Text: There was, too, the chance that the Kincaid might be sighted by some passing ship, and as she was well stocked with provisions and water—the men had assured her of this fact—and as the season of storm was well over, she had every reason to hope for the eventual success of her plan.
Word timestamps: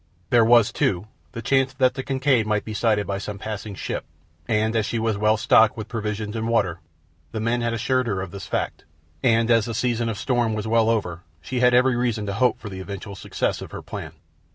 There 0.31 0.43
was, 0.43 0.71
too, 0.71 1.07
the 1.33 1.43
chance 1.43 1.73
that 1.73 1.93
the 1.93 2.01
Kincaid 2.01 2.47
might 2.47 2.65
be 2.65 2.73
sighted 2.73 3.05
by 3.05 3.19
some 3.19 3.37
passing 3.37 3.75
ship, 3.75 4.03
and 4.47 4.75
as 4.75 4.83
she 4.87 4.97
was 4.97 5.15
well 5.15 5.37
stocked 5.37 5.77
with 5.77 5.87
provisions 5.87 6.35
and 6.35 6.47
water—the 6.47 7.39
men 7.39 7.61
had 7.61 7.71
assured 7.71 8.07
her 8.07 8.19
of 8.19 8.31
this 8.31 8.47
fact—and 8.47 9.51
as 9.51 9.65
the 9.65 9.75
season 9.75 10.09
of 10.09 10.17
storm 10.17 10.55
was 10.55 10.67
well 10.67 10.89
over, 10.89 11.21
she 11.39 11.59
had 11.59 11.75
every 11.75 11.95
reason 11.95 12.25
to 12.25 12.33
hope 12.33 12.57
for 12.57 12.67
the 12.67 12.79
eventual 12.79 13.15
success 13.15 13.61
of 13.61 13.69
her 13.69 13.83
plan. 13.83 14.13